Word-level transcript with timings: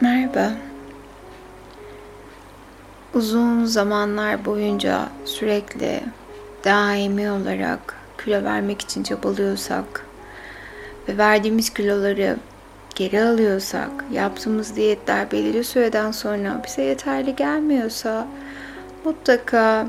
Merhaba. 0.00 0.52
Uzun 3.14 3.64
zamanlar 3.64 4.44
boyunca 4.44 5.08
sürekli 5.24 6.00
daimi 6.64 7.30
olarak 7.30 7.96
kilo 8.24 8.44
vermek 8.44 8.80
için 8.80 9.02
çabalıyorsak 9.02 10.06
ve 11.08 11.18
verdiğimiz 11.18 11.70
kiloları 11.70 12.36
geri 12.94 13.22
alıyorsak, 13.22 13.90
yaptığımız 14.12 14.76
diyetler 14.76 15.30
belirli 15.30 15.64
süreden 15.64 16.10
sonra 16.10 16.62
bize 16.66 16.82
yeterli 16.82 17.36
gelmiyorsa 17.36 18.26
mutlaka 19.04 19.86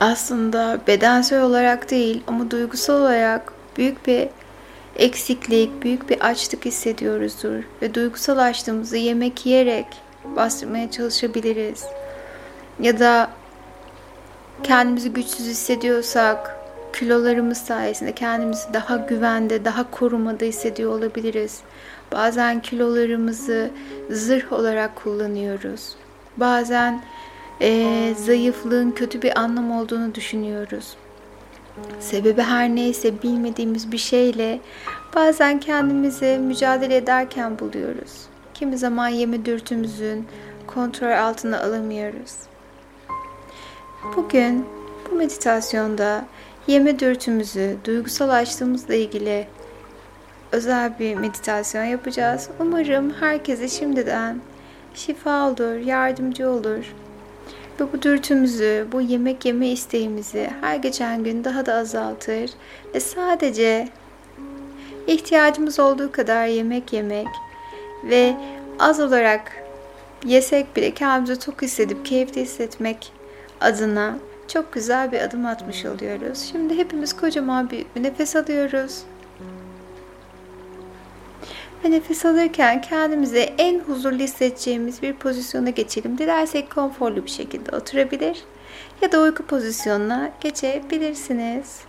aslında 0.00 0.78
bedensel 0.86 1.42
olarak 1.42 1.90
değil 1.90 2.22
ama 2.26 2.50
duygusal 2.50 2.94
olarak 2.94 3.52
büyük 3.76 4.06
bir 4.06 4.28
eksiklik, 4.96 5.82
büyük 5.82 6.10
bir 6.10 6.20
açlık 6.20 6.64
hissediyoruzdur 6.64 7.62
ve 7.82 7.94
duygusal 7.94 8.38
açlığımızı 8.38 8.96
yemek 8.96 9.46
yiyerek 9.46 9.86
bastırmaya 10.36 10.90
çalışabiliriz. 10.90 11.84
Ya 12.80 12.98
da 12.98 13.30
kendimizi 14.62 15.12
güçsüz 15.12 15.46
hissediyorsak 15.46 16.56
kilolarımız 16.92 17.58
sayesinde 17.58 18.12
kendimizi 18.12 18.72
daha 18.72 18.96
güvende, 18.96 19.64
daha 19.64 19.90
korumada 19.90 20.44
hissediyor 20.44 20.92
olabiliriz. 20.92 21.60
Bazen 22.12 22.62
kilolarımızı 22.62 23.70
zırh 24.10 24.52
olarak 24.52 24.96
kullanıyoruz. 24.96 25.96
Bazen 26.36 27.02
e, 27.60 28.14
zayıflığın 28.18 28.90
kötü 28.90 29.22
bir 29.22 29.38
anlam 29.38 29.70
olduğunu 29.70 30.14
düşünüyoruz. 30.14 30.96
Sebebi 32.00 32.42
her 32.42 32.68
neyse 32.68 33.22
bilmediğimiz 33.22 33.92
bir 33.92 33.98
şeyle 33.98 34.60
bazen 35.14 35.60
kendimizi 35.60 36.38
mücadele 36.38 36.96
ederken 36.96 37.58
buluyoruz. 37.58 38.12
Kimi 38.54 38.78
zaman 38.78 39.08
yeme 39.08 39.44
dürtümüzün 39.44 40.26
kontrol 40.66 41.10
altına 41.10 41.60
alamıyoruz. 41.60 42.34
Bugün 44.16 44.66
bu 45.10 45.14
meditasyonda 45.14 46.24
yeme 46.66 46.98
dürtümüzü, 46.98 47.76
duygusal 47.84 48.28
açlığımızla 48.28 48.94
ilgili 48.94 49.46
özel 50.52 50.98
bir 50.98 51.14
meditasyon 51.14 51.84
yapacağız. 51.84 52.48
Umarım 52.60 53.10
herkese 53.20 53.68
şimdiden 53.68 54.40
şifa 54.94 55.48
olur, 55.48 55.74
yardımcı 55.74 56.50
olur. 56.50 56.94
Ve 57.80 57.92
bu 57.92 58.02
dürtümüzü, 58.02 58.86
bu 58.92 59.00
yemek 59.00 59.44
yeme 59.44 59.68
isteğimizi 59.68 60.50
her 60.60 60.76
geçen 60.76 61.24
gün 61.24 61.44
daha 61.44 61.66
da 61.66 61.74
azaltır 61.74 62.50
ve 62.94 63.00
sadece 63.00 63.88
ihtiyacımız 65.06 65.80
olduğu 65.80 66.12
kadar 66.12 66.46
yemek 66.46 66.92
yemek 66.92 67.26
ve 68.04 68.36
az 68.78 69.00
olarak 69.00 69.52
yesek 70.24 70.76
bile 70.76 70.94
kendimizi 70.94 71.38
tok 71.38 71.62
hissedip 71.62 72.06
keyifli 72.06 72.40
hissetmek 72.40 73.12
adına 73.60 74.18
çok 74.48 74.72
güzel 74.72 75.12
bir 75.12 75.20
adım 75.20 75.46
atmış 75.46 75.84
oluyoruz. 75.86 76.48
Şimdi 76.52 76.76
hepimiz 76.78 77.16
kocaman 77.16 77.70
bir 77.70 77.86
nefes 77.96 78.36
alıyoruz. 78.36 79.02
Ve 81.84 81.90
nefes 81.90 82.24
alırken 82.24 82.80
kendimizi 82.80 83.38
en 83.58 83.80
huzurlu 83.80 84.18
hissedeceğimiz 84.18 85.02
bir 85.02 85.12
pozisyona 85.12 85.70
geçelim. 85.70 86.18
Dilersek 86.18 86.70
konforlu 86.70 87.24
bir 87.24 87.30
şekilde 87.30 87.76
oturabilir 87.76 88.44
ya 89.02 89.12
da 89.12 89.20
uyku 89.20 89.42
pozisyonuna 89.42 90.32
geçebilirsiniz. 90.40 91.80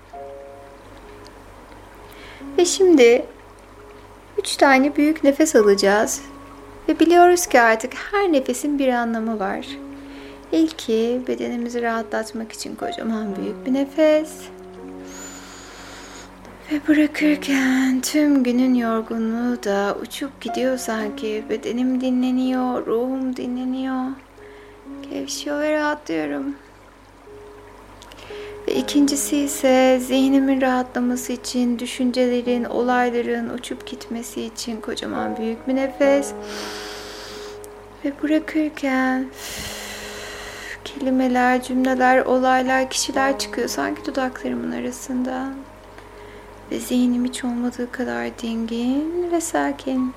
Ve 2.58 2.66
şimdi 2.66 3.26
üç 4.38 4.56
tane 4.56 4.96
büyük 4.96 5.24
nefes 5.24 5.56
alacağız. 5.56 6.22
Ve 6.90 7.00
biliyoruz 7.00 7.48
ki 7.48 7.62
artık 7.62 7.94
her 7.94 8.32
nefesin 8.32 8.80
bir 8.80 8.88
anlamı 8.88 9.40
var. 9.40 9.68
İlki 10.52 11.22
bedenimizi 11.28 11.82
rahatlatmak 11.82 12.52
için 12.52 12.76
kocaman 12.76 13.36
büyük 13.36 13.66
bir 13.66 13.74
nefes. 13.74 14.32
Ve 16.72 16.88
bırakırken 16.88 18.02
tüm 18.02 18.44
günün 18.44 18.74
yorgunluğu 18.74 19.64
da 19.64 19.98
uçup 20.02 20.42
gidiyor 20.42 20.78
sanki. 20.78 21.44
Bedenim 21.50 22.02
dinleniyor, 22.02 22.86
ruhum 22.86 23.36
dinleniyor. 23.36 24.06
Gevşiyor 25.12 25.62
ve 25.62 25.72
rahatlıyorum. 25.72 26.56
Ve 28.68 28.76
ikincisi 28.76 29.38
ise 29.38 30.00
zihnimin 30.02 30.62
rahatlaması 30.62 31.34
için, 31.34 31.80
düşüncelerin, 31.80 32.64
olayların 32.64 33.50
uçup 33.50 33.88
gitmesi 33.88 34.42
için 34.42 34.82
kocaman 34.82 35.38
büyük 35.38 35.68
bir 35.68 35.76
nefes. 35.76 36.34
Ve 38.06 38.14
bırakırken 38.24 39.26
kelimeler, 40.84 41.64
cümleler, 41.64 42.26
olaylar, 42.26 42.90
kişiler 42.90 43.40
çıkıyor 43.40 43.68
sanki 43.68 44.06
dudaklarımın 44.06 44.72
arasından. 44.72 45.54
Ve 46.74 46.80
zihnim 46.80 47.26
hiç 47.26 47.44
olmadığı 47.44 47.92
kadar 47.92 48.40
dingin 48.40 49.32
ve 49.32 49.42
sakin. 49.42 50.14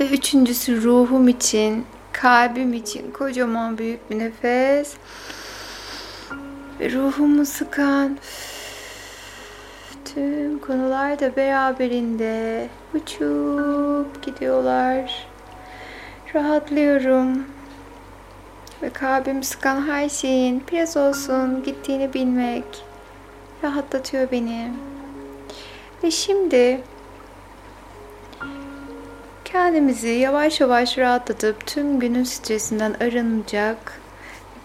Ve 0.00 0.08
üçüncüsü 0.08 0.82
ruhum 0.82 1.28
için, 1.28 1.84
kalbim 2.12 2.74
için 2.74 3.10
kocaman 3.10 3.78
büyük 3.78 4.10
bir 4.10 4.18
nefes. 4.18 4.94
Ve 6.80 6.92
ruhumu 6.92 7.46
sıkan 7.46 8.18
tüm 10.04 10.58
konular 10.58 11.20
da 11.20 11.36
beraberinde 11.36 12.68
uçup 12.94 14.22
gidiyorlar. 14.22 15.26
Rahatlıyorum. 16.34 17.46
Ve 18.82 18.90
kalbimi 18.90 19.44
sıkan 19.44 19.88
her 19.88 20.08
şeyin 20.08 20.62
biraz 20.72 20.96
olsun 20.96 21.62
gittiğini 21.62 22.14
bilmek 22.14 22.87
rahatlatıyor 23.64 24.30
beni. 24.32 24.72
Ve 26.04 26.10
şimdi 26.10 26.80
kendimizi 29.44 30.08
yavaş 30.08 30.60
yavaş 30.60 30.98
rahatlatıp 30.98 31.66
tüm 31.66 32.00
günün 32.00 32.24
stresinden 32.24 32.94
arınacak 33.00 34.00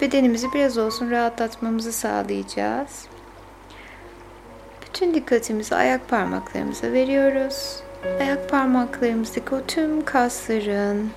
bedenimizi 0.00 0.52
biraz 0.54 0.78
olsun 0.78 1.10
rahatlatmamızı 1.10 1.92
sağlayacağız. 1.92 3.06
Bütün 4.86 5.14
dikkatimizi 5.14 5.76
ayak 5.76 6.08
parmaklarımıza 6.08 6.92
veriyoruz. 6.92 7.82
Ayak 8.20 8.50
parmaklarımızdaki 8.50 9.54
o 9.54 9.60
tüm 9.66 10.04
kasların, 10.04 11.10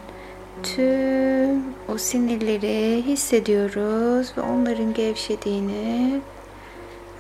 tüm 0.64 1.64
o 1.94 1.98
sinirleri 1.98 3.04
hissediyoruz 3.06 4.38
ve 4.38 4.42
onların 4.42 4.94
gevşediğini 4.94 6.22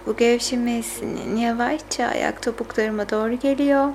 bu 0.07 0.15
gevşemesinin 0.15 1.35
yavaşça 1.35 2.05
ayak 2.05 2.41
topuklarıma 2.41 3.09
doğru 3.09 3.33
geliyor. 3.33 3.89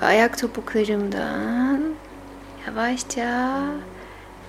Ve 0.00 0.06
ayak 0.06 0.38
topuklarımdan 0.38 1.94
yavaşça 2.66 3.58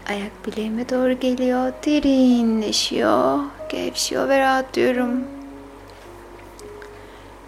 ayak 0.09 0.31
bileğime 0.47 0.89
doğru 0.89 1.13
geliyor. 1.13 1.73
Derinleşiyor, 1.85 3.39
gevşiyor 3.69 4.29
ve 4.29 4.39
rahatlıyorum. 4.39 5.23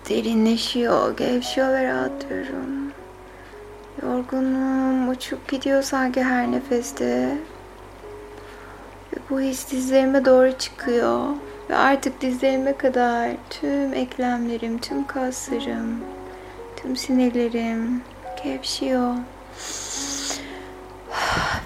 Derinleşiyor, 0.10 1.18
gevşiyor 1.18 1.70
ve 1.70 1.88
rahatlıyorum. 1.88 2.92
Yorgunum 4.02 5.10
uçup 5.10 5.48
gidiyor 5.48 5.82
sanki 5.82 6.24
her 6.24 6.52
nefeste. 6.52 7.38
Ve 9.14 9.18
bu 9.30 9.42
his 9.42 9.72
dizlerime 9.72 10.26
doğru 10.26 10.52
çıkıyor. 10.58 11.28
Ve 11.70 11.76
artık 11.76 12.22
dizlerime 12.22 12.78
kadar 12.78 13.30
tüm 13.50 13.94
eklemlerim, 13.94 14.80
tüm 14.80 15.08
kaslarım, 15.08 16.02
tüm 16.76 16.96
sinirlerim 16.96 18.02
gevşiyor. 18.44 19.14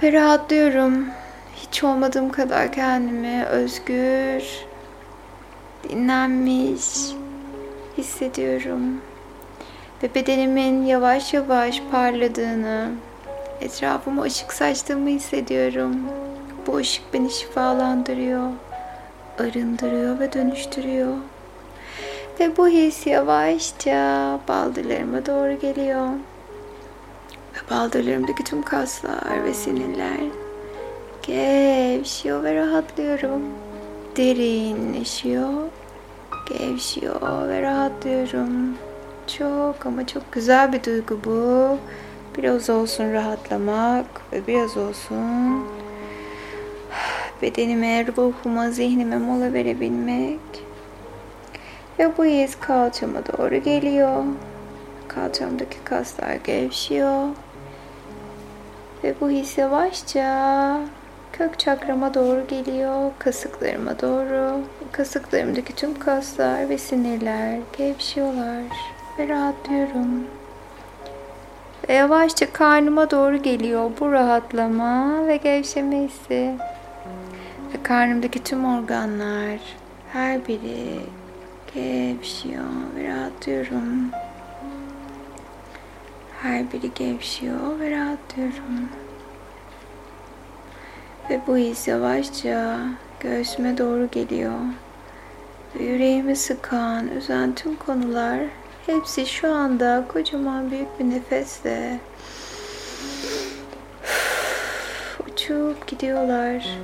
Ve 0.04 0.14
rahatlıyorum. 0.14 1.06
Hiç 1.56 1.84
olmadığım 1.84 2.30
kadar 2.30 2.72
kendimi 2.72 3.46
özgür, 3.46 4.44
dinlenmiş 5.90 6.86
hissediyorum. 7.98 9.02
Ve 10.04 10.16
bedenimin 10.16 10.86
yavaş 10.86 11.34
yavaş 11.34 11.82
parladığını, 11.92 12.90
etrafıma 13.62 14.22
ışık 14.22 14.54
saçtığımı 14.54 15.10
hissediyorum. 15.10 15.96
Bu 16.68 16.78
ışık 16.78 17.14
beni 17.14 17.32
şifalandırıyor 17.32 18.52
arındırıyor 19.40 20.20
ve 20.20 20.34
dönüştürüyor. 20.34 21.14
Ve 22.40 22.58
bu 22.58 22.68
his 22.68 23.08
yavaşça 23.08 24.40
baldırlarıma 24.48 25.26
doğru 25.26 25.60
geliyor. 25.60 26.08
Ve 27.54 27.72
baldırlarımdaki 27.72 28.44
tüm 28.44 28.62
kaslar 28.62 29.44
ve 29.44 29.54
sinirler 29.54 30.18
gevşiyor 31.28 32.44
ve 32.44 32.56
rahatlıyorum. 32.56 33.42
Derinleşiyor, 34.18 35.54
gevşiyor 36.50 37.48
ve 37.48 37.62
rahatlıyorum. 37.62 38.78
Çok 39.38 39.86
ama 39.86 40.08
çok 40.08 40.32
güzel 40.32 40.74
bir 40.74 40.84
duygu 40.84 41.20
bu. 41.26 41.78
Biraz 42.38 42.70
olsun 42.70 43.14
rahatlamak 43.14 44.06
ve 44.34 44.48
biraz 44.48 44.78
olsun 44.78 45.66
bedenime, 47.42 48.06
ruhuma, 48.18 48.70
zihnime 48.70 49.18
mola 49.18 49.54
verebilmek. 49.54 50.40
Ve 52.00 52.18
bu 52.18 52.26
his 52.26 52.56
kalçama 52.60 53.20
doğru 53.26 53.56
geliyor. 53.56 54.24
Kalçamdaki 55.08 55.78
kaslar 55.84 56.34
gevşiyor. 56.34 57.28
Ve 59.04 59.14
bu 59.22 59.30
his 59.30 59.58
yavaşça 59.58 60.80
kök 61.34 61.60
çakrama 61.60 62.14
doğru 62.14 62.48
geliyor. 62.48 63.12
Kasıklarıma 63.20 64.02
doğru. 64.02 64.60
Kasıklarımdaki 64.92 65.76
tüm 65.76 66.00
kaslar 66.00 66.70
ve 66.70 66.78
sinirler 66.78 67.60
gevşiyorlar. 67.78 68.64
Ve 69.20 69.28
rahatlıyorum. 69.28 70.28
Ve 71.90 71.94
yavaşça 71.94 72.54
karnıma 72.54 73.12
doğru 73.12 73.38
geliyor 73.38 73.92
bu 74.00 74.12
rahatlama 74.12 75.28
ve 75.28 75.38
gevşeme 75.38 75.96
hissi. 75.96 76.54
Ve 77.74 77.84
karnımdaki 77.84 78.44
tüm 78.44 78.66
organlar 78.66 79.60
her 80.14 80.48
biri 80.48 81.00
gevşiyor 81.74 82.64
ve 82.96 83.08
rahatlıyorum. 83.08 84.12
Her 86.42 86.72
biri 86.74 86.94
gevşiyor 86.94 87.80
ve 87.80 87.92
rahatlıyorum. 87.92 88.90
Ve 91.30 91.42
bu 91.48 91.58
his 91.58 91.88
yavaşça 91.88 92.80
göğsüme 93.20 93.78
doğru 93.78 94.10
geliyor. 94.12 94.60
Ve 95.76 95.84
yüreğimi 95.84 96.36
sıkan, 96.36 97.08
üzen 97.08 97.56
tüm 97.56 97.76
konular 97.76 98.40
hepsi 98.86 99.26
şu 99.26 99.54
anda 99.54 100.06
kocaman 100.08 100.72
büyük 100.72 101.00
bir 101.00 101.10
nefesle 101.10 102.00
uçup 105.28 105.88
gidiyorlar. 105.88 106.78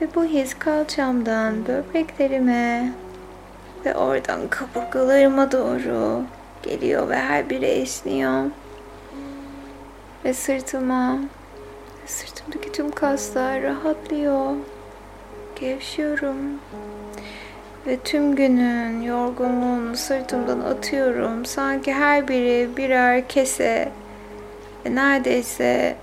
Ve 0.00 0.14
bu 0.14 0.24
his 0.24 0.54
kalçamdan 0.54 1.66
böbreklerime 1.66 2.92
ve 3.84 3.94
oradan 3.94 4.40
kaburgalarıma 4.48 5.52
doğru 5.52 6.22
geliyor 6.62 7.08
ve 7.08 7.16
her 7.16 7.50
biri 7.50 7.64
esniyor. 7.64 8.44
Ve 10.24 10.34
sırtıma, 10.34 11.18
sırtımdaki 12.06 12.72
tüm 12.72 12.90
kaslar 12.90 13.62
rahatlıyor. 13.62 14.54
Gevşiyorum. 15.60 16.36
Ve 17.86 17.96
tüm 17.96 18.36
günün 18.36 19.02
yorgunluğunu 19.02 19.96
sırtımdan 19.96 20.60
atıyorum. 20.60 21.44
Sanki 21.44 21.92
her 21.92 22.28
biri 22.28 22.76
birer 22.76 23.28
kese 23.28 23.88
ve 24.86 24.94
neredeyse 24.94 25.96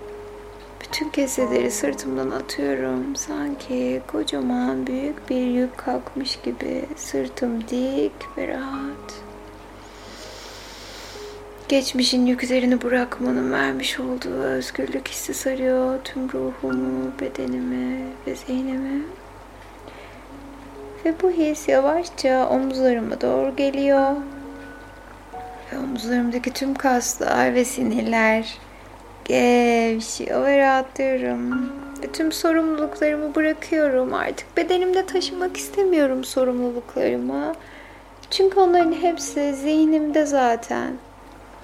bütün 0.81 1.09
keseleri 1.09 1.71
sırtımdan 1.71 2.31
atıyorum. 2.31 3.15
Sanki 3.15 4.01
kocaman 4.07 4.87
büyük 4.87 5.29
bir 5.29 5.41
yük 5.41 5.77
kalkmış 5.77 6.39
gibi 6.43 6.85
sırtım 6.95 7.67
dik 7.67 8.37
ve 8.37 8.47
rahat. 8.47 9.27
Geçmişin 11.69 12.25
yüklerini 12.25 12.81
bırakmanın 12.81 13.51
vermiş 13.51 13.99
olduğu 13.99 14.41
özgürlük 14.43 15.07
hissi 15.07 15.33
sarıyor 15.33 15.99
tüm 16.03 16.31
ruhumu, 16.31 17.11
bedenimi 17.21 18.05
ve 18.27 18.35
zihnimi. 18.35 19.03
Ve 21.05 21.13
bu 21.21 21.31
his 21.31 21.67
yavaşça 21.67 22.49
omuzlarıma 22.49 23.21
doğru 23.21 23.55
geliyor. 23.55 24.15
Ve 25.73 25.77
omuzlarımdaki 25.77 26.53
tüm 26.53 26.73
kaslar 26.75 27.53
ve 27.53 27.65
sinirler 27.65 28.57
gevşiyor 29.27 30.45
ve 30.45 30.57
rahatlıyorum. 30.57 31.69
Tüm 32.13 32.31
sorumluluklarımı 32.31 33.35
bırakıyorum. 33.35 34.13
Artık 34.13 34.57
bedenimde 34.57 35.05
taşımak 35.05 35.57
istemiyorum 35.57 36.23
sorumluluklarımı. 36.23 37.53
Çünkü 38.31 38.59
onların 38.59 38.93
hepsi 38.93 39.55
zihnimde 39.55 40.25
zaten. 40.25 40.93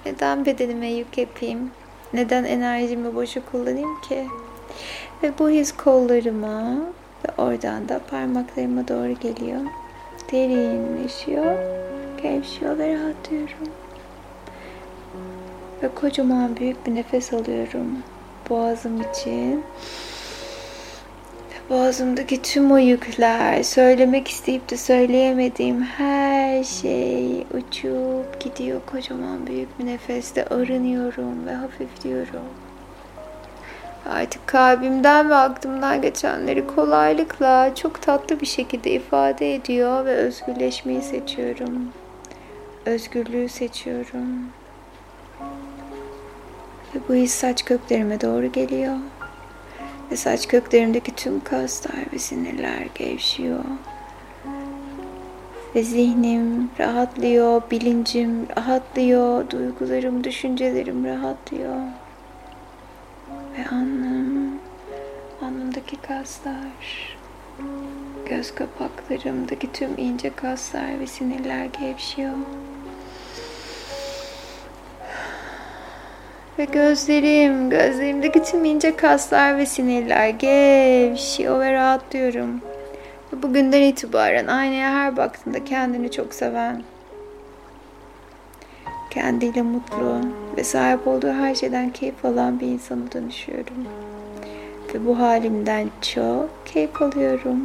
Neden 0.06 0.46
bedenime 0.46 0.92
yük 0.92 1.18
yapayım? 1.18 1.70
Neden 2.12 2.44
enerjimi 2.44 3.14
boşa 3.14 3.40
kullanayım 3.52 4.00
ki? 4.00 4.26
Ve 5.22 5.32
bu 5.38 5.50
his 5.50 5.72
kollarıma 5.72 6.76
ve 7.24 7.42
oradan 7.42 7.88
da 7.88 8.00
parmaklarıma 8.10 8.88
doğru 8.88 9.12
geliyor. 9.20 9.60
Derinleşiyor, 10.32 11.56
gevşiyor 12.22 12.78
ve 12.78 12.94
rahatlıyorum. 12.94 13.68
Ve 15.84 15.88
kocaman 15.94 16.56
büyük 16.56 16.86
bir 16.86 16.94
nefes 16.94 17.32
alıyorum 17.32 18.02
boğazım 18.50 19.00
için. 19.00 19.64
Ve 21.50 21.70
boğazımdaki 21.70 22.42
tüm 22.42 22.72
o 22.72 22.78
yükler, 22.78 23.62
söylemek 23.62 24.28
isteyip 24.28 24.70
de 24.70 24.76
söyleyemediğim 24.76 25.82
her 25.82 26.64
şey 26.64 27.40
uçup 27.40 28.40
gidiyor 28.40 28.80
kocaman 28.86 29.46
büyük 29.46 29.78
bir 29.78 29.86
nefeste 29.86 30.44
arınıyorum 30.44 31.46
ve 31.46 31.54
hafifliyorum. 31.54 32.48
Artık 34.10 34.46
kalbimden 34.46 35.30
ve 35.30 35.34
aklımdan 35.34 36.02
geçenleri 36.02 36.66
kolaylıkla 36.66 37.74
çok 37.74 38.02
tatlı 38.02 38.40
bir 38.40 38.46
şekilde 38.46 38.90
ifade 38.90 39.54
ediyor 39.54 40.04
ve 40.04 40.14
özgürleşmeyi 40.14 41.02
seçiyorum. 41.02 41.88
Özgürlüğü 42.86 43.48
seçiyorum. 43.48 44.48
Ve 46.94 46.98
bu 47.08 47.14
his 47.14 47.34
saç 47.34 47.64
köklerime 47.64 48.20
doğru 48.20 48.52
geliyor. 48.52 48.96
Ve 50.10 50.16
saç 50.16 50.48
köklerimdeki 50.48 51.14
tüm 51.14 51.44
kaslar 51.44 52.04
ve 52.12 52.18
sinirler 52.18 52.86
gevşiyor. 52.94 53.64
Ve 55.74 55.82
zihnim 55.82 56.70
rahatlıyor, 56.78 57.62
bilincim 57.70 58.46
rahatlıyor, 58.56 59.50
duygularım, 59.50 60.24
düşüncelerim 60.24 61.04
rahatlıyor. 61.04 61.76
Ve 63.58 63.68
alnım, 63.72 64.58
alnımdaki 65.42 65.96
kaslar, 65.96 67.16
göz 68.28 68.54
kapaklarımdaki 68.54 69.72
tüm 69.72 69.90
ince 69.98 70.30
kaslar 70.30 71.00
ve 71.00 71.06
sinirler 71.06 71.64
gevşiyor. 71.64 72.34
Ve 76.58 76.64
gözlerim, 76.64 77.70
gözlerimdeki 77.70 78.42
tüm 78.42 78.64
ince 78.64 78.96
kaslar 78.96 79.58
ve 79.58 79.66
sinirler 79.66 80.28
gevşiyor 80.28 81.60
ve 81.60 81.72
rahatlıyorum. 81.72 82.60
Ve 83.32 83.42
bugünden 83.42 83.82
itibaren 83.82 84.46
aynaya 84.46 84.90
her 84.90 85.16
baktığımda 85.16 85.64
kendini 85.64 86.10
çok 86.10 86.34
seven, 86.34 86.82
kendiyle 89.10 89.62
mutlu 89.62 90.20
ve 90.56 90.64
sahip 90.64 91.08
olduğu 91.08 91.32
her 91.32 91.54
şeyden 91.54 91.90
keyif 91.90 92.24
alan 92.24 92.60
bir 92.60 92.66
insana 92.66 93.12
dönüşüyorum. 93.12 93.86
Ve 94.94 95.06
bu 95.06 95.18
halimden 95.18 95.88
çok 96.14 96.50
keyif 96.66 97.02
alıyorum. 97.02 97.58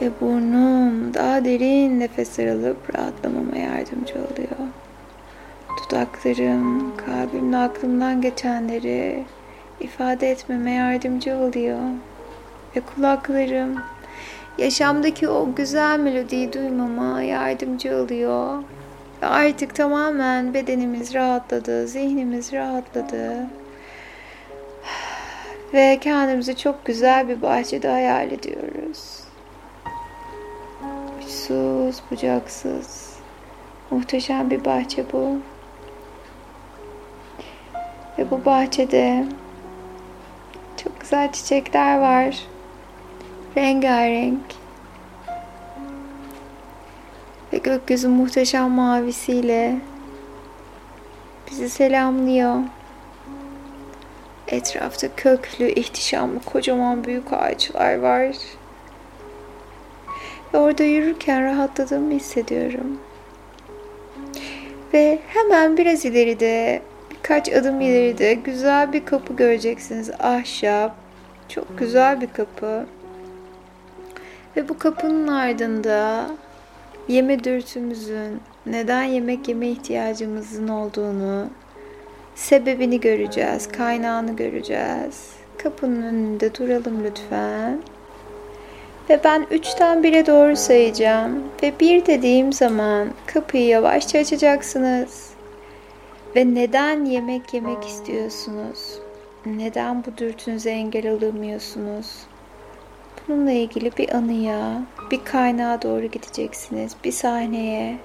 Ve 0.00 0.10
burnum 0.20 1.14
daha 1.14 1.44
derin 1.44 2.00
nefesler 2.00 2.46
alıp 2.46 2.96
rahatlamama 2.96 3.56
yardımcı 3.56 4.14
oluyor. 4.14 4.68
Dudaklarım, 5.90 6.96
kalbimle 6.96 7.56
aklımdan 7.56 8.20
geçenleri 8.20 9.24
ifade 9.80 10.30
etmeme 10.30 10.70
yardımcı 10.70 11.36
oluyor. 11.36 11.78
Ve 12.76 12.80
kulaklarım 12.80 13.82
yaşamdaki 14.58 15.28
o 15.28 15.54
güzel 15.54 15.98
melodiyi 15.98 16.52
duymama 16.52 17.22
yardımcı 17.22 17.96
oluyor. 17.96 18.62
Ve 19.22 19.26
artık 19.26 19.74
tamamen 19.74 20.54
bedenimiz 20.54 21.14
rahatladı, 21.14 21.86
zihnimiz 21.88 22.52
rahatladı. 22.52 23.46
Ve 25.74 25.98
kendimizi 26.00 26.56
çok 26.56 26.84
güzel 26.84 27.28
bir 27.28 27.42
bahçede 27.42 27.88
hayal 27.88 28.32
ediyoruz. 28.32 29.20
Uçsuz, 31.18 32.02
bucaksız. 32.10 33.16
Muhteşem 33.90 34.50
bir 34.50 34.64
bahçe 34.64 35.04
bu. 35.12 35.38
Ve 38.18 38.30
bu 38.30 38.44
bahçede 38.44 39.24
çok 40.76 41.00
güzel 41.00 41.32
çiçekler 41.32 41.98
var. 41.98 42.46
Rengarenk. 43.56 44.40
Ve 47.52 47.58
gökyüzü 47.58 48.08
muhteşem 48.08 48.70
mavisiyle 48.70 49.76
bizi 51.50 51.68
selamlıyor. 51.68 52.56
Etrafta 54.48 55.14
köklü, 55.16 55.68
ihtişamlı, 55.68 56.40
kocaman 56.40 57.04
büyük 57.04 57.32
ağaçlar 57.32 57.98
var. 57.98 58.36
Ve 60.54 60.58
orada 60.58 60.82
yürürken 60.82 61.44
rahatladığımı 61.44 62.12
hissediyorum. 62.12 63.00
Ve 64.94 65.18
hemen 65.28 65.76
biraz 65.76 66.04
ileride, 66.04 66.82
birkaç 67.26 67.52
adım 67.52 67.80
ileride 67.80 68.34
güzel 68.34 68.92
bir 68.92 69.04
kapı 69.04 69.36
göreceksiniz. 69.36 70.10
Ahşap, 70.18 70.94
çok 71.48 71.78
güzel 71.78 72.20
bir 72.20 72.26
kapı. 72.26 72.86
Ve 74.56 74.68
bu 74.68 74.78
kapının 74.78 75.28
ardında 75.28 76.26
yeme 77.08 77.44
dürtümüzün, 77.44 78.40
neden 78.66 79.02
yemek 79.02 79.48
yeme 79.48 79.68
ihtiyacımızın 79.68 80.68
olduğunu, 80.68 81.46
sebebini 82.34 83.00
göreceğiz, 83.00 83.68
kaynağını 83.68 84.36
göreceğiz. 84.36 85.30
Kapının 85.58 86.02
önünde 86.02 86.54
duralım 86.54 87.04
lütfen. 87.04 87.78
Ve 89.10 89.20
ben 89.24 89.46
üçten 89.50 90.02
bire 90.02 90.26
doğru 90.26 90.56
sayacağım. 90.56 91.44
Ve 91.62 91.72
bir 91.80 92.06
dediğim 92.06 92.52
zaman 92.52 93.08
kapıyı 93.26 93.66
yavaşça 93.66 94.18
açacaksınız. 94.18 95.35
Ve 96.36 96.54
neden 96.54 97.04
yemek 97.04 97.54
yemek 97.54 97.84
istiyorsunuz? 97.84 98.98
Neden 99.46 100.04
bu 100.04 100.18
dürtünüze 100.18 100.70
engel 100.70 101.10
olamıyorsunuz? 101.10 102.06
Bununla 103.28 103.50
ilgili 103.50 103.96
bir 103.96 104.14
anıya, 104.14 104.82
bir 105.10 105.24
kaynağa 105.24 105.82
doğru 105.82 106.06
gideceksiniz. 106.06 106.92
Bir 107.04 107.12
sahneye, 107.12 107.98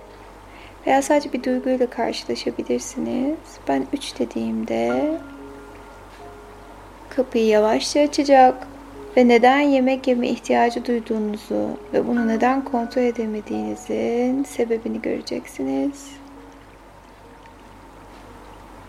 veya 0.88 1.02
sadece 1.02 1.34
bir 1.34 1.44
duyguyla 1.44 1.90
karşılaşabilirsiniz. 1.90 3.38
Ben 3.68 3.86
3 3.94 4.20
dediğimde 4.20 5.12
kapıyı 7.10 7.46
yavaşça 7.46 8.00
açacak 8.00 8.68
ve 9.18 9.28
neden 9.28 9.60
yemek 9.60 10.08
yeme 10.08 10.28
ihtiyacı 10.28 10.86
duyduğunuzu 10.86 11.70
ve 11.94 12.08
bunu 12.08 12.28
neden 12.28 12.66
kontrol 12.66 13.02
edemediğinizin 13.02 14.44
sebebini 14.44 15.02
göreceksiniz. 15.02 16.21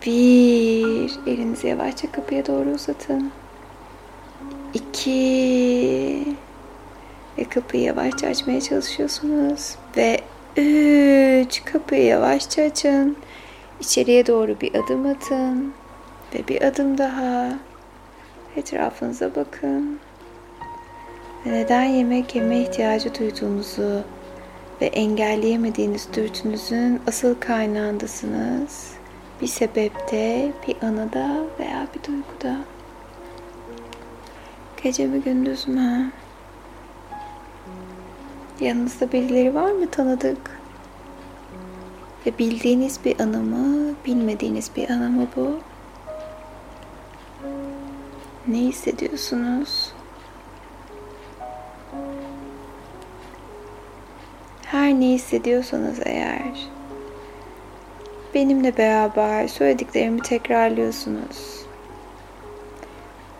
Bir, 0.05 1.19
elinizi 1.27 1.67
yavaşça 1.67 2.11
kapıya 2.11 2.45
doğru 2.45 2.69
uzatın. 2.69 3.31
İki, 4.73 6.25
ve 7.37 7.43
kapıyı 7.43 7.83
yavaşça 7.83 8.27
açmaya 8.27 8.61
çalışıyorsunuz. 8.61 9.75
Ve 9.97 10.19
üç, 11.41 11.65
kapıyı 11.65 12.05
yavaşça 12.05 12.63
açın. 12.63 13.17
İçeriye 13.79 14.27
doğru 14.27 14.61
bir 14.61 14.75
adım 14.75 15.05
atın. 15.05 15.73
Ve 16.35 16.47
bir 16.47 16.61
adım 16.61 16.97
daha. 16.97 17.59
Etrafınıza 18.55 19.35
bakın. 19.35 19.99
Ve 21.45 21.51
neden 21.51 21.83
yemek 21.83 22.35
yeme 22.35 22.59
ihtiyacı 22.59 23.15
duyduğunuzu 23.19 24.01
ve 24.81 24.85
engelleyemediğiniz 24.85 26.07
dürtünüzün 26.15 27.01
asıl 27.07 27.35
kaynağındasınız. 27.39 28.92
Bir 29.43 29.47
sebepte, 29.47 30.51
bir 30.67 30.87
anıda 30.87 31.43
veya 31.59 31.87
bir 31.95 32.03
duyguda. 32.03 32.57
Gece 34.83 35.07
mi 35.07 35.21
gündüz 35.21 35.67
mü? 35.67 36.11
Yanınızda 38.59 39.11
birileri 39.11 39.55
var 39.55 39.71
mı 39.71 39.91
tanıdık? 39.91 40.59
Ve 42.25 42.37
bildiğiniz 42.39 42.99
bir 43.05 43.19
anı 43.19 43.43
mı, 43.43 43.95
bilmediğiniz 44.05 44.71
bir 44.75 44.89
anı 44.89 45.09
mı 45.09 45.27
bu? 45.35 45.59
Ne 48.47 48.57
hissediyorsunuz? 48.57 49.91
Her 54.65 54.93
ne 54.93 55.05
hissediyorsanız 55.05 55.99
eğer 56.05 56.69
benimle 58.33 58.77
beraber 58.77 59.47
söylediklerimi 59.47 60.21
tekrarlıyorsunuz. 60.21 61.63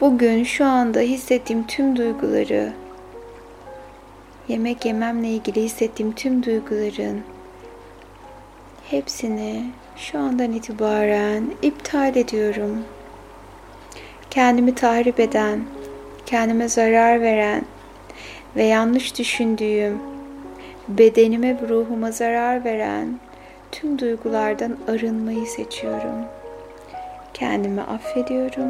Bugün 0.01 0.43
şu 0.43 0.65
anda 0.65 0.99
hissettiğim 0.99 1.67
tüm 1.67 1.95
duyguları 1.95 2.73
yemek 4.47 4.85
yememle 4.85 5.27
ilgili 5.27 5.63
hissettiğim 5.63 6.11
tüm 6.11 6.43
duyguların 6.43 7.21
hepsini 8.89 9.65
şu 9.95 10.19
andan 10.19 10.51
itibaren 10.51 11.43
iptal 11.61 12.15
ediyorum. 12.15 12.83
Kendimi 14.29 14.75
tahrip 14.75 15.19
eden, 15.19 15.63
kendime 16.25 16.69
zarar 16.69 17.21
veren 17.21 17.65
ve 18.55 18.63
yanlış 18.63 19.19
düşündüğüm, 19.19 19.99
bedenime 20.87 21.61
ve 21.61 21.67
ruhuma 21.69 22.11
zarar 22.11 22.63
veren 22.65 23.19
tüm 23.73 23.99
duygulardan 23.99 24.77
arınmayı 24.87 25.45
seçiyorum. 25.45 26.25
Kendimi 27.33 27.81
affediyorum 27.81 28.69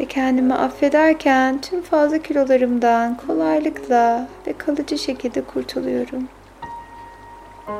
ve 0.00 0.04
kendimi 0.04 0.54
affederken 0.54 1.60
tüm 1.60 1.82
fazla 1.82 2.18
kilolarımdan 2.18 3.16
kolaylıkla 3.16 4.28
ve 4.46 4.52
kalıcı 4.52 4.98
şekilde 4.98 5.42
kurtuluyorum. 5.42 6.28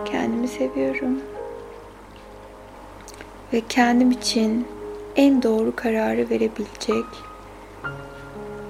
Kendimi 0.05 0.49
seviyorum. 0.49 1.21
Ve 3.53 3.63
kendim 3.69 4.11
için 4.11 4.67
en 5.17 5.43
doğru 5.43 5.77
kararı 5.77 6.31
verebilecek 6.31 7.05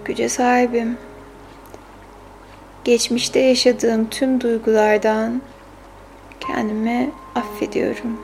güce 0.04 0.28
sahibim. 0.28 0.98
Geçmişte 2.84 3.40
yaşadığım 3.40 4.10
tüm 4.10 4.40
duygulardan 4.40 5.42
kendimi 6.40 7.10
affediyorum. 7.34 8.20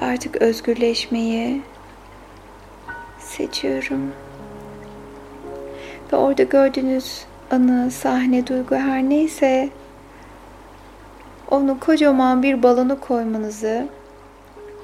Artık 0.00 0.36
özgürleşmeyi 0.36 1.62
seçiyorum. 3.18 4.12
Ve 6.12 6.16
orada 6.16 6.42
gördüğünüz 6.42 7.24
anı, 7.50 7.90
sahne, 7.90 8.46
duygu 8.46 8.74
her 8.74 9.02
neyse 9.02 9.68
onu 11.50 11.80
kocaman 11.80 12.42
bir 12.42 12.62
balonu 12.62 13.00
koymanızı 13.00 13.88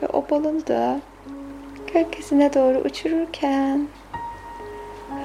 ve 0.03 0.07
o 0.13 0.31
balonu 0.31 0.67
da 0.67 1.01
gökyüzüne 1.95 2.55
doğru 2.55 2.79
uçururken 2.79 3.87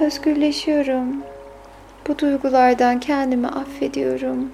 özgürleşiyorum. 0.00 1.16
Bu 2.08 2.18
duygulardan 2.18 3.00
kendimi 3.00 3.48
affediyorum. 3.48 4.50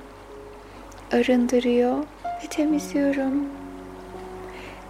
Arındırıyor 1.17 1.99
ve 2.25 2.49
temizliyorum. 2.51 3.45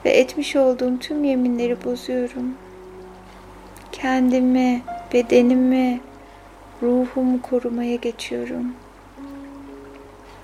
Ve 0.05 0.11
etmiş 0.11 0.57
olduğum 0.57 0.99
tüm 0.99 1.25
yeminleri 1.25 1.85
bozuyorum 1.85 2.55
kendimi, 4.01 4.83
bedenimi, 5.13 6.01
ruhumu 6.83 7.43
korumaya 7.43 7.97
geçiyorum. 7.97 8.75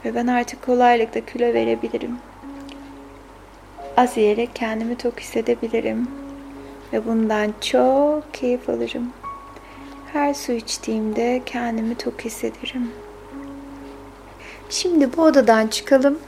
Ve 0.05 0.15
ben 0.15 0.27
artık 0.27 0.63
kolaylıkla 0.63 1.21
kilo 1.21 1.45
verebilirim. 1.45 2.19
Az 3.97 4.17
yiyerek 4.17 4.51
kendimi 4.55 4.97
tok 4.97 5.21
hissedebilirim. 5.21 6.09
Ve 6.93 7.07
bundan 7.07 7.55
çok 7.61 8.35
keyif 8.35 8.69
alırım. 8.69 9.13
Her 10.13 10.35
su 10.35 10.53
içtiğimde 10.53 11.43
kendimi 11.47 11.95
tok 11.95 12.21
hissederim. 12.21 12.91
Şimdi 14.73 15.17
bu 15.17 15.23
odadan 15.23 15.67
çıkalım. 15.67 16.19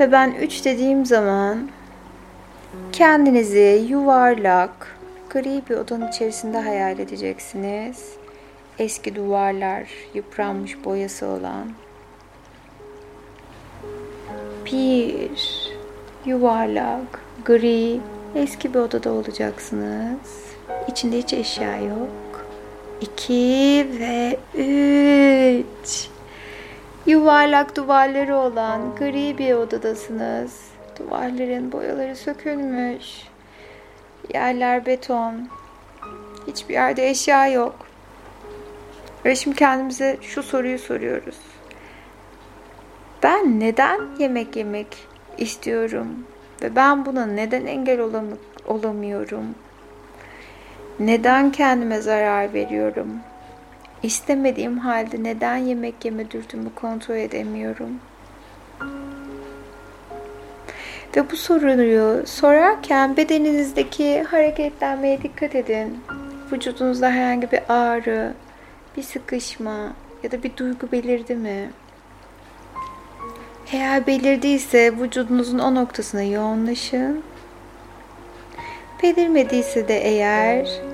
Ve 0.00 0.12
ben 0.12 0.30
üç 0.30 0.64
dediğim 0.64 1.06
zaman 1.06 1.68
kendinizi 2.92 3.86
yuvarlak, 3.88 4.96
Gri 5.30 5.62
bir 5.70 5.76
odanın 5.76 6.08
içerisinde 6.08 6.58
hayal 6.58 6.98
edeceksiniz. 6.98 8.12
Eski 8.78 9.14
duvarlar, 9.14 9.88
yıpranmış 10.14 10.84
boyası 10.84 11.26
olan. 11.26 11.70
Bir 14.66 15.30
yuvarlak, 16.26 17.20
gri, 17.44 18.00
eski 18.34 18.74
bir 18.74 18.78
odada 18.78 19.12
olacaksınız. 19.12 20.44
İçinde 20.88 21.18
hiç 21.18 21.32
eşya 21.32 21.76
yok. 21.76 22.46
İki 23.00 23.86
ve 24.00 24.38
üç. 24.54 26.10
Yuvarlak 27.06 27.76
duvarları 27.76 28.36
olan 28.36 28.96
gri 28.96 29.38
bir 29.38 29.54
odadasınız. 29.54 30.60
Duvarların 30.98 31.72
boyaları 31.72 32.16
sökülmüş. 32.16 33.06
Yerler 34.34 34.86
beton. 34.86 35.48
Hiçbir 36.46 36.74
yerde 36.74 37.10
eşya 37.10 37.48
yok. 37.48 37.86
Ve 39.24 39.36
şimdi 39.36 39.56
kendimize 39.56 40.16
şu 40.22 40.42
soruyu 40.42 40.78
soruyoruz. 40.78 41.38
Ben 43.22 43.60
neden 43.60 44.00
yemek 44.18 44.56
yemek 44.56 45.06
istiyorum? 45.38 46.26
Ve 46.62 46.76
ben 46.76 47.06
buna 47.06 47.26
neden 47.26 47.66
engel 47.66 48.00
olam 48.00 48.24
olamıyorum? 48.66 49.54
Neden 50.98 51.52
kendime 51.52 52.00
zarar 52.00 52.54
veriyorum? 52.54 53.20
İstemediğim 54.02 54.78
halde 54.78 55.22
neden 55.22 55.56
yemek 55.56 56.04
yeme 56.04 56.30
dürtümü 56.30 56.74
kontrol 56.74 57.16
edemiyorum? 57.16 57.90
Ve 61.16 61.30
bu 61.30 61.36
soruyu 61.36 62.26
sorarken 62.26 63.16
bedeninizdeki 63.16 64.22
hareketlenmeye 64.22 65.22
dikkat 65.22 65.54
edin. 65.54 65.98
Vücudunuzda 66.52 67.10
herhangi 67.10 67.52
bir 67.52 67.60
ağrı, 67.68 68.34
bir 68.96 69.02
sıkışma 69.02 69.92
ya 70.22 70.30
da 70.30 70.42
bir 70.42 70.56
duygu 70.56 70.92
belirdi 70.92 71.34
mi? 71.34 71.70
Eğer 73.72 74.06
belirdiyse 74.06 74.96
vücudunuzun 74.96 75.58
o 75.58 75.74
noktasına 75.74 76.22
yoğunlaşın. 76.22 77.22
Belirmediyse 79.02 79.88
de 79.88 79.98
eğer 79.98 80.89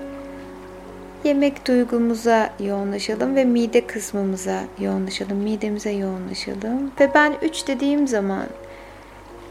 yemek 1.24 1.66
duygumuza 1.66 2.50
yoğunlaşalım 2.60 3.36
ve 3.36 3.44
mide 3.44 3.86
kısmımıza 3.86 4.64
yoğunlaşalım, 4.78 5.36
midemize 5.36 5.90
yoğunlaşalım. 5.90 6.92
Ve 7.00 7.10
ben 7.14 7.34
3 7.42 7.68
dediğim 7.68 8.08
zaman 8.08 8.46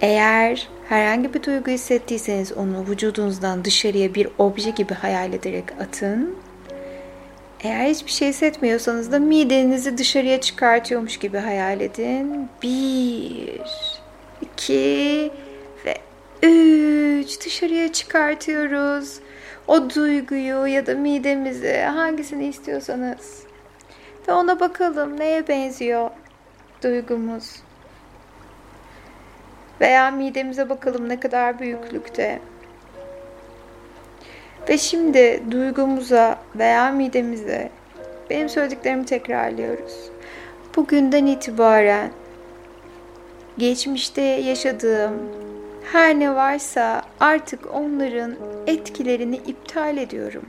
eğer 0.02 0.70
herhangi 0.90 1.34
bir 1.34 1.44
duygu 1.44 1.72
hissettiyseniz 1.72 2.54
onu 2.54 2.86
vücudunuzdan 2.90 3.66
dışarıya 3.66 4.16
bir 4.16 4.28
obje 4.38 4.70
gibi 4.70 4.94
hayal 4.94 5.34
ederek 5.34 5.66
atın. 5.80 6.36
Eğer 7.64 7.90
hiçbir 7.90 8.12
şey 8.12 8.30
hissetmiyorsanız 8.30 9.12
da 9.12 9.20
midenizi 9.20 9.98
dışarıya 9.98 10.42
çıkartıyormuş 10.42 11.18
gibi 11.18 11.38
hayal 11.38 11.82
edin. 11.82 12.50
Bir, 12.64 13.62
iki 14.42 15.32
ve 15.86 15.98
üç 16.48 17.46
dışarıya 17.46 17.94
çıkartıyoruz. 17.94 19.20
O 19.68 19.90
duyguyu 19.90 20.68
ya 20.68 20.86
da 20.86 20.96
midemizi 20.96 21.78
hangisini 21.78 22.46
istiyorsanız. 22.48 23.44
Ve 24.28 24.34
ona 24.34 24.60
bakalım 24.60 25.20
neye 25.20 25.48
benziyor 25.48 26.10
duygumuz. 26.84 27.56
Veya 29.82 30.12
midemize 30.12 30.70
bakalım 30.70 31.10
ne 31.10 31.20
kadar 31.20 31.60
büyüklükte. 31.60 32.40
Ve 34.70 34.78
şimdi 34.78 35.44
duygumuza 35.52 36.38
veya 36.56 36.92
midemize 36.92 37.70
benim 38.30 38.50
söylediklerimi 38.50 39.06
tekrarlıyoruz. 39.06 40.10
Bugünden 40.76 41.26
itibaren 41.26 42.12
geçmişte 43.58 44.22
yaşadığım 44.22 45.14
her 45.92 46.20
ne 46.20 46.36
varsa 46.36 47.02
artık 47.20 47.76
onların 47.76 48.36
etkilerini 48.68 49.36
iptal 49.36 49.98
ediyorum. 49.98 50.46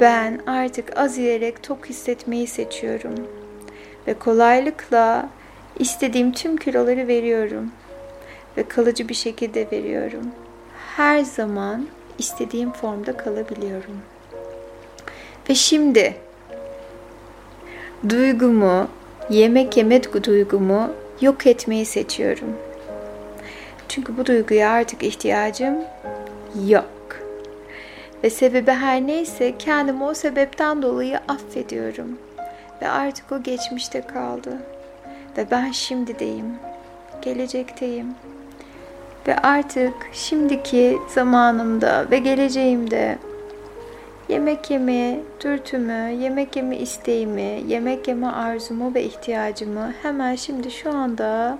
Ben 0.00 0.40
artık 0.46 0.98
az 0.98 1.18
yiyerek 1.18 1.62
tok 1.62 1.86
hissetmeyi 1.86 2.46
seçiyorum 2.46 3.14
ve 4.06 4.14
kolaylıkla 4.14 5.28
istediğim 5.78 6.32
tüm 6.32 6.56
kiloları 6.56 7.08
veriyorum 7.08 7.70
ve 8.56 8.68
kalıcı 8.68 9.08
bir 9.08 9.14
şekilde 9.14 9.70
veriyorum. 9.72 10.26
Her 10.96 11.20
zaman 11.20 11.86
istediğim 12.18 12.72
formda 12.72 13.16
kalabiliyorum. 13.16 13.96
Ve 15.50 15.54
şimdi 15.54 16.14
duygumu, 18.08 18.88
yemek 19.30 19.76
yeme 19.76 20.02
duygumu 20.02 20.90
yok 21.20 21.46
etmeyi 21.46 21.86
seçiyorum. 21.86 22.65
Çünkü 23.88 24.16
bu 24.16 24.26
duyguya 24.26 24.70
artık 24.70 25.02
ihtiyacım 25.02 25.74
yok. 26.68 26.96
Ve 28.24 28.30
sebebi 28.30 28.70
her 28.70 29.06
neyse 29.06 29.54
kendimi 29.58 30.04
o 30.04 30.14
sebepten 30.14 30.82
dolayı 30.82 31.18
affediyorum. 31.28 32.18
Ve 32.82 32.88
artık 32.88 33.32
o 33.32 33.42
geçmişte 33.42 34.00
kaldı. 34.00 34.58
Ve 35.38 35.50
ben 35.50 35.72
şimdideyim. 35.72 36.54
Gelecekteyim. 37.22 38.06
Ve 39.28 39.38
artık 39.38 39.94
şimdiki 40.12 40.98
zamanımda 41.08 42.06
ve 42.10 42.18
geleceğimde 42.18 43.18
yemek 44.28 44.70
yeme 44.70 45.20
dürtümü, 45.44 46.22
yemek 46.22 46.56
yeme 46.56 46.76
isteğimi, 46.76 47.62
yemek 47.68 48.08
yeme 48.08 48.26
arzumu 48.26 48.94
ve 48.94 49.04
ihtiyacımı 49.04 49.92
hemen 50.02 50.34
şimdi 50.34 50.70
şu 50.70 50.90
anda 50.90 51.58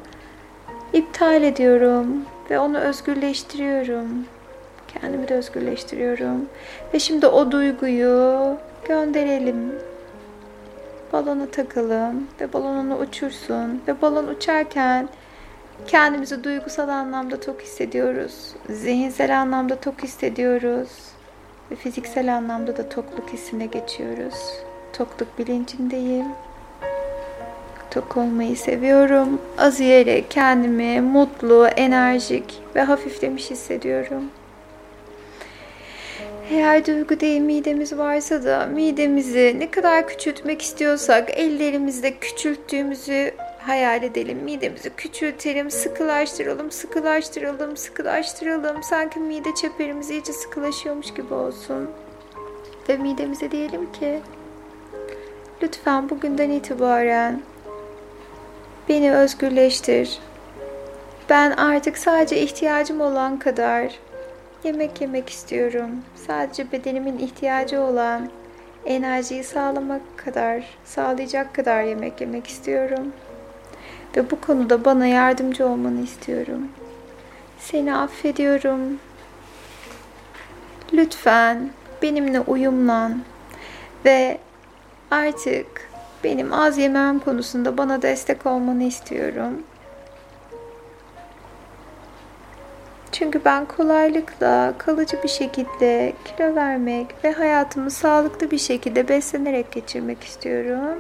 iptal 0.93 1.43
ediyorum 1.43 2.25
ve 2.51 2.59
onu 2.59 2.79
özgürleştiriyorum. 2.79 4.25
Kendimi 4.89 5.29
de 5.29 5.35
özgürleştiriyorum. 5.35 6.47
Ve 6.95 6.99
şimdi 6.99 7.27
o 7.27 7.51
duyguyu 7.51 8.57
gönderelim. 8.89 9.73
Balona 11.13 11.47
takalım 11.47 12.29
ve 12.41 12.53
balon 12.53 12.77
onu 12.77 12.99
uçursun. 12.99 13.83
Ve 13.89 14.03
balon 14.03 14.27
uçarken 14.27 15.09
kendimizi 15.87 16.45
duygusal 16.45 16.89
anlamda 16.89 17.41
tok 17.41 17.63
hissediyoruz. 17.63 18.55
Zihinsel 18.71 19.41
anlamda 19.41 19.77
tok 19.77 20.03
hissediyoruz. 20.03 20.89
Ve 21.71 21.75
fiziksel 21.77 22.37
anlamda 22.37 22.77
da 22.77 22.89
tokluk 22.89 23.31
hissine 23.33 23.67
geçiyoruz. 23.67 24.35
Tokluk 24.93 25.39
bilincindeyim. 25.39 26.27
Tok 27.91 28.17
olmayı 28.17 28.57
seviyorum. 28.57 29.41
Az 29.59 29.81
yiyerek 29.81 30.31
kendimi 30.31 31.01
mutlu, 31.01 31.67
enerjik 31.67 32.63
ve 32.75 32.83
hafiflemiş 32.83 33.51
hissediyorum. 33.51 34.25
Eğer 36.51 36.87
duygu 36.87 37.21
değil 37.21 37.41
midemiz 37.41 37.99
varsa 37.99 38.45
da 38.45 38.67
midemizi 38.67 39.57
ne 39.59 39.71
kadar 39.71 40.09
küçültmek 40.09 40.63
istiyorsak 40.63 41.31
ellerimizle 41.39 42.15
küçülttüğümüzü 42.19 43.33
hayal 43.59 44.03
edelim. 44.03 44.39
Midemizi 44.39 44.91
küçültelim, 44.91 45.71
sıkılaştıralım, 45.71 46.71
sıkılaştıralım, 46.71 47.77
sıkılaştıralım. 47.77 48.83
Sanki 48.83 49.21
mide 49.21 49.55
çeperimiz 49.55 50.11
iyice 50.11 50.33
sıkılaşıyormuş 50.33 51.15
gibi 51.15 51.35
olsun. 51.35 51.91
Ve 52.89 52.97
midemize 52.97 53.51
diyelim 53.51 53.93
ki 53.93 54.21
lütfen 55.63 56.11
bugünden 56.11 56.51
itibaren 56.51 57.43
beni 58.89 59.13
özgürleştir. 59.13 60.19
Ben 61.31 61.51
artık 61.51 61.99
sadece 61.99 62.41
ihtiyacım 62.41 63.01
olan 63.01 63.39
kadar 63.39 63.95
yemek 64.65 65.01
yemek 65.01 65.29
istiyorum. 65.29 65.91
Sadece 66.27 66.73
bedenimin 66.73 67.19
ihtiyacı 67.19 67.81
olan 67.81 68.31
enerjiyi 68.85 69.45
sağlamak 69.45 70.03
kadar, 70.17 70.65
sağlayacak 70.85 71.55
kadar 71.55 71.83
yemek 71.83 72.21
yemek 72.21 72.47
istiyorum. 72.47 73.13
Ve 74.17 74.31
bu 74.31 74.41
konuda 74.41 74.85
bana 74.85 75.07
yardımcı 75.07 75.67
olmanı 75.67 76.01
istiyorum. 76.01 76.69
Seni 77.59 77.97
affediyorum. 77.97 78.99
Lütfen 80.93 81.71
benimle 82.03 82.41
uyumlan 82.41 83.23
ve 84.05 84.39
artık 85.11 85.86
benim 86.27 86.53
az 86.53 86.79
yemem 86.79 87.19
konusunda 87.19 87.79
bana 87.79 88.03
destek 88.03 88.47
olmanı 88.47 88.83
istiyorum. 88.83 89.63
Çünkü 93.13 93.45
ben 93.45 93.65
kolaylıkla 93.65 94.75
kalıcı 94.79 95.23
bir 95.23 95.29
şekilde 95.29 96.13
kilo 96.25 96.55
vermek 96.55 97.25
ve 97.25 97.33
hayatımı 97.33 97.91
sağlıklı 97.91 98.51
bir 98.51 98.59
şekilde 98.59 99.09
beslenerek 99.09 99.73
geçirmek 99.73 100.25
istiyorum. 100.25 100.99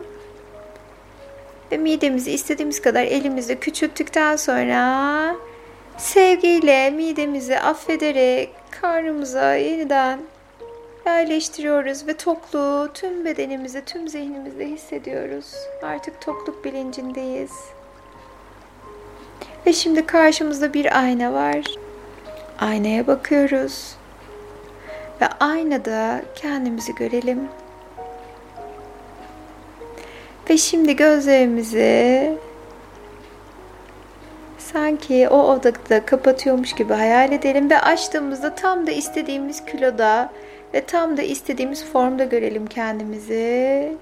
Ve 1.73 1.77
midemizi 1.79 2.31
istediğimiz 2.31 2.83
kadar 2.83 3.05
elimizle 3.05 3.55
küçülttükten 3.55 4.37
sonra 4.37 5.37
sevgiyle 5.97 6.91
midemizi 6.91 7.61
affederek 7.61 8.51
karnımıza 8.81 9.55
yeniden 9.55 10.19
yerleştiriyoruz 11.07 12.07
ve 12.07 12.16
tokluğu 12.16 12.88
tüm 12.95 13.25
bedenimizde, 13.25 13.81
tüm 13.81 14.09
zihnimizde 14.09 14.66
hissediyoruz. 14.66 15.55
Artık 15.83 16.21
tokluk 16.21 16.64
bilincindeyiz. 16.64 17.53
Ve 19.66 19.73
şimdi 19.73 20.07
karşımızda 20.07 20.75
bir 20.75 20.99
ayna 20.99 21.33
var. 21.33 21.64
Aynaya 22.59 23.07
bakıyoruz. 23.07 23.97
Ve 25.21 25.27
aynada 25.40 26.23
kendimizi 26.35 26.95
görelim. 26.95 27.49
Ve 30.51 30.57
şimdi 30.57 30.97
gözlerimizi 30.97 32.33
sanki 34.59 35.29
o 35.29 35.42
odada 35.42 36.07
kapatıyormuş 36.07 36.73
gibi 36.73 36.92
hayal 36.92 37.33
edelim 37.33 37.71
ve 37.71 37.81
açtığımızda 37.81 38.55
tam 38.55 38.87
da 38.87 38.90
istediğimiz 38.90 39.64
kiloda 39.64 40.33
ve 40.74 40.85
tam 40.85 41.16
da 41.16 41.22
istediğimiz 41.22 41.85
formda 41.85 42.24
görelim 42.24 42.66
kendimizi. 42.66 43.92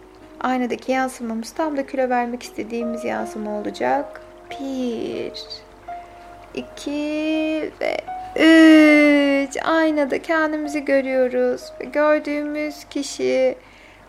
Aynadaki 0.40 0.92
yansımamız 0.92 1.50
tam 1.50 1.77
da 1.77 1.87
kilo 1.87 2.09
vermek 2.09 2.42
istediğimiz 2.42 3.05
yansıma 3.05 3.50
olacak. 3.61 4.20
Bir, 4.50 5.33
iki 6.55 7.70
ve 7.81 7.96
üç. 8.37 9.57
Aynada 9.64 10.22
kendimizi 10.22 10.85
görüyoruz 10.85 11.62
ve 11.81 11.85
gördüğümüz 11.85 12.85
kişi 12.90 13.57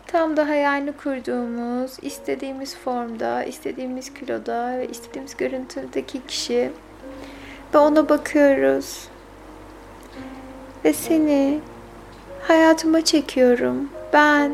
Tam 0.06 0.36
da 0.36 0.48
hayalini 0.48 0.92
kurduğumuz, 0.92 1.96
istediğimiz 2.02 2.76
formda, 2.76 3.44
istediğimiz 3.44 4.14
kiloda 4.14 4.78
ve 4.78 4.88
istediğimiz 4.88 5.36
görüntüdeki 5.36 6.26
kişi. 6.26 6.72
Ve 7.74 7.78
ona 7.78 8.08
bakıyoruz. 8.08 9.08
Ve 10.84 10.92
seni 10.92 11.60
hayatıma 12.48 13.04
çekiyorum. 13.04 13.88
Ben 14.12 14.52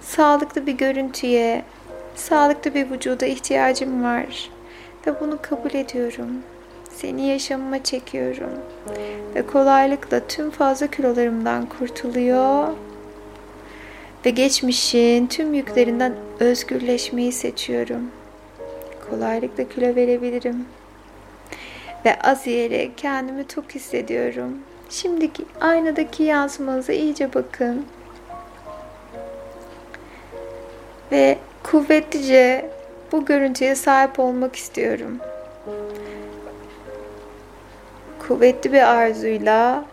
sağlıklı 0.00 0.66
bir 0.66 0.72
görüntüye, 0.72 1.64
sağlıklı 2.14 2.74
bir 2.74 2.90
vücuda 2.90 3.26
ihtiyacım 3.26 4.04
var. 4.04 4.50
Ve 5.06 5.20
bunu 5.20 5.38
kabul 5.42 5.74
ediyorum. 5.74 6.30
Seni 6.90 7.26
yaşamıma 7.26 7.82
çekiyorum. 7.82 8.50
Ve 9.34 9.46
kolaylıkla 9.46 10.20
tüm 10.28 10.50
fazla 10.50 10.86
kilolarımdan 10.86 11.66
kurtuluyor. 11.66 12.68
Ve 14.26 14.30
geçmişin 14.30 15.26
tüm 15.26 15.54
yüklerinden 15.54 16.14
özgürleşmeyi 16.40 17.32
seçiyorum. 17.32 18.10
Kolaylıkla 19.10 19.68
kilo 19.68 19.94
verebilirim. 19.94 20.66
Ve 22.04 22.18
az 22.20 22.46
yiyerek 22.46 22.98
kendimi 22.98 23.46
tok 23.46 23.74
hissediyorum. 23.74 24.58
Şimdiki 24.90 25.44
aynadaki 25.60 26.22
yansımanıza 26.22 26.92
iyice 26.92 27.34
bakın. 27.34 27.86
Ve 31.12 31.38
kuvvetlice 31.62 32.70
bu 33.12 33.24
görüntüye 33.24 33.74
sahip 33.74 34.18
olmak 34.18 34.56
istiyorum. 34.56 35.18
Kuvvetli 38.28 38.72
bir 38.72 38.82
arzuyla 38.82 39.84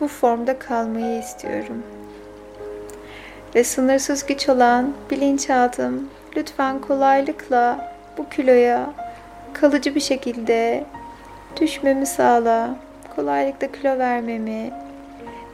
bu 0.00 0.08
formda 0.08 0.58
kalmayı 0.58 1.18
istiyorum. 1.20 1.82
Ve 3.54 3.64
sınırsız 3.64 4.26
güç 4.26 4.48
olan 4.48 4.92
bilinçaltım 5.10 6.08
lütfen 6.36 6.80
kolaylıkla 6.80 7.94
bu 8.18 8.28
kiloya 8.28 8.90
kalıcı 9.52 9.94
bir 9.94 10.00
şekilde 10.00 10.84
düşmemi 11.60 12.06
sağla. 12.06 12.76
Kolaylıkla 13.16 13.72
kilo 13.72 13.98
vermemi 13.98 14.70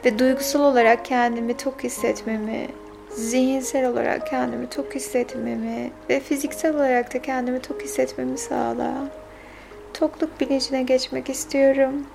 ve 0.05 0.19
duygusal 0.19 0.59
olarak 0.59 1.05
kendimi 1.05 1.57
tok 1.57 1.83
hissetmemi, 1.83 2.67
zihinsel 3.09 3.87
olarak 3.87 4.27
kendimi 4.27 4.69
tok 4.69 4.95
hissetmemi 4.95 5.91
ve 6.09 6.19
fiziksel 6.19 6.75
olarak 6.75 7.13
da 7.13 7.21
kendimi 7.21 7.61
tok 7.61 7.81
hissetmemi 7.81 8.37
sağla. 8.37 8.93
Tokluk 9.93 10.39
bilincine 10.39 10.83
geçmek 10.83 11.29
istiyorum. 11.29 12.07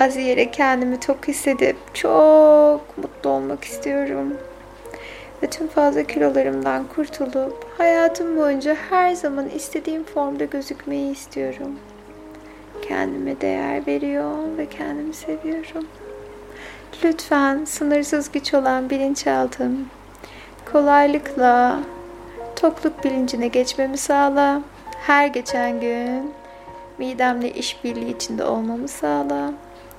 Az 0.00 0.16
yere 0.16 0.50
kendimi 0.50 1.00
tok 1.00 1.28
hissedip 1.28 1.76
çok 1.94 2.98
mutlu 2.98 3.30
olmak 3.30 3.64
istiyorum. 3.64 4.36
Ve 5.42 5.46
tüm 5.50 5.68
fazla 5.68 6.02
kilolarımdan 6.02 6.84
kurtulup 6.96 7.66
hayatım 7.78 8.36
boyunca 8.36 8.76
her 8.90 9.14
zaman 9.14 9.48
istediğim 9.48 10.04
formda 10.04 10.44
gözükmeyi 10.44 11.12
istiyorum. 11.12 11.78
Kendime 12.88 13.40
değer 13.40 13.86
veriyor 13.86 14.58
ve 14.58 14.68
kendimi 14.68 15.14
seviyorum. 15.14 15.86
Lütfen 17.04 17.64
sınırsız 17.64 18.32
güç 18.32 18.54
olan 18.54 18.90
bilinçaltım 18.90 19.86
kolaylıkla 20.72 21.80
tokluk 22.56 23.04
bilincine 23.04 23.48
geçmemi 23.48 23.96
sağla. 23.96 24.62
Her 25.00 25.26
geçen 25.26 25.80
gün 25.80 26.32
midemle 26.98 27.52
işbirliği 27.52 28.16
içinde 28.16 28.44
olmamı 28.44 28.88
sağla. 28.88 29.52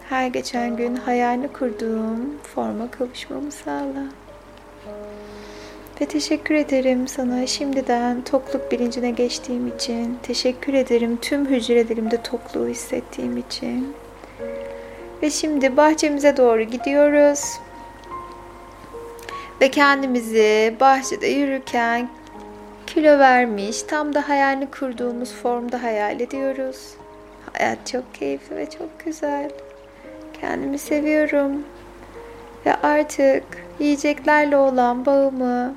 Her 0.10 0.28
geçen 0.28 0.78
gün 0.78 0.96
hayalini 0.96 1.48
kurduğum 1.48 2.38
forma 2.44 2.92
kavuşmamı 2.92 3.52
sağla. 3.52 4.04
Ve 6.02 6.06
teşekkür 6.06 6.56
ederim 6.56 7.08
sana 7.08 7.48
şimdiden 7.48 8.22
tokluk 8.22 8.72
bilincine 8.72 9.12
geçtiğim 9.12 9.68
için. 9.68 10.18
Teşekkür 10.24 10.74
ederim 10.74 11.18
tüm 11.22 11.46
hücrelerimde 11.46 12.24
tokluğu 12.24 12.68
hissettiğim 12.68 13.38
için. 13.38 13.94
Ve 15.24 15.30
şimdi 15.30 15.78
bahçemize 15.78 16.38
doğru 16.38 16.62
gidiyoruz. 16.62 17.60
Ve 19.62 19.72
kendimizi 19.72 20.76
bahçede 20.80 21.28
yürürken 21.28 22.10
kilo 22.88 23.20
vermiş, 23.20 23.84
tam 23.84 24.16
da 24.16 24.30
hayalini 24.30 24.72
kurduğumuz 24.72 25.34
formda 25.34 25.84
hayal 25.84 26.20
ediyoruz. 26.20 26.94
Hayat 27.54 27.88
çok 27.88 28.14
keyifli 28.16 28.56
ve 28.56 28.70
çok 28.70 29.06
güzel. 29.06 29.52
Kendimi 30.42 30.78
seviyorum. 30.78 31.64
Ve 32.66 32.76
artık 32.76 33.44
yiyeceklerle 33.80 34.58
olan 34.58 35.06
bağımı 35.06 35.76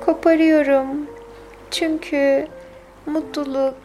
koparıyorum. 0.00 1.06
Çünkü 1.70 2.46
mutluluk 3.06 3.76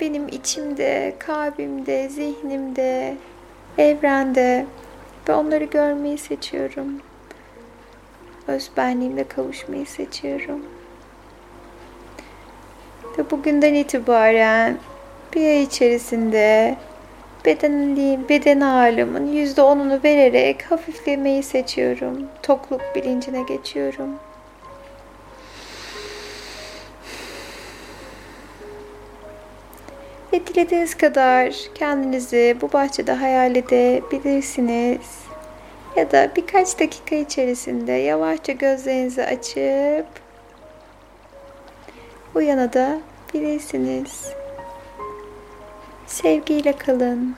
benim 0.00 0.28
içimde, 0.28 1.14
kalbimde, 1.18 2.08
zihnimde, 2.08 3.16
evrende 3.78 4.66
ve 5.28 5.34
onları 5.34 5.64
görmeyi 5.64 6.18
seçiyorum. 6.18 7.00
Özbenliğimle 8.46 9.24
kavuşmayı 9.24 9.86
seçiyorum. 9.86 10.60
Ve 13.18 13.30
bugünden 13.30 13.74
itibaren 13.74 14.78
bir 15.34 15.46
ay 15.46 15.62
içerisinde 15.62 16.76
bedenliğim, 17.44 18.28
beden 18.28 18.60
ağırlığımın 18.60 19.32
yüzde 19.32 19.62
onunu 19.62 20.00
vererek 20.04 20.62
hafiflemeyi 20.62 21.42
seçiyorum. 21.42 22.28
Tokluk 22.42 22.80
bilincine 22.94 23.42
geçiyorum. 23.42 24.10
Ve 30.44 30.48
dilediğiniz 30.48 30.94
kadar 30.94 31.54
kendinizi 31.74 32.56
bu 32.60 32.72
bahçede 32.72 33.12
hayal 33.12 33.56
edebilirsiniz. 33.56 35.00
Ya 35.96 36.10
da 36.10 36.30
birkaç 36.36 36.80
dakika 36.80 37.16
içerisinde 37.16 37.92
yavaşça 37.92 38.52
gözlerinizi 38.52 39.24
açıp 39.24 40.06
uyanabilirsiniz. 42.34 44.28
Sevgiyle 46.06 46.72
kalın. 46.72 47.36